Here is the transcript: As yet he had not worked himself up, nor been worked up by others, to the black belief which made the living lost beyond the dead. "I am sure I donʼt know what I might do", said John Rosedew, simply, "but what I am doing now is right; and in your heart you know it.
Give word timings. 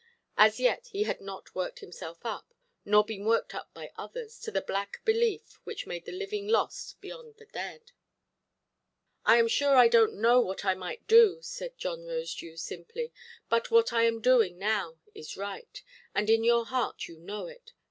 As 0.35 0.59
yet 0.59 0.87
he 0.87 1.03
had 1.03 1.21
not 1.21 1.53
worked 1.53 1.77
himself 1.77 2.25
up, 2.25 2.55
nor 2.83 3.05
been 3.05 3.23
worked 3.23 3.53
up 3.53 3.71
by 3.71 3.91
others, 3.95 4.39
to 4.39 4.49
the 4.49 4.59
black 4.59 4.99
belief 5.05 5.59
which 5.63 5.85
made 5.85 6.05
the 6.05 6.11
living 6.11 6.47
lost 6.47 6.99
beyond 7.01 7.35
the 7.37 7.45
dead. 7.45 7.91
"I 9.25 9.37
am 9.37 9.47
sure 9.47 9.75
I 9.75 9.87
donʼt 9.87 10.13
know 10.13 10.39
what 10.41 10.65
I 10.65 10.73
might 10.73 11.05
do", 11.05 11.37
said 11.43 11.77
John 11.77 11.99
Rosedew, 12.07 12.57
simply, 12.57 13.13
"but 13.47 13.69
what 13.69 13.93
I 13.93 14.01
am 14.05 14.21
doing 14.23 14.57
now 14.57 14.97
is 15.13 15.37
right; 15.37 15.79
and 16.15 16.31
in 16.31 16.43
your 16.43 16.65
heart 16.65 17.07
you 17.07 17.19
know 17.19 17.45
it. 17.45 17.73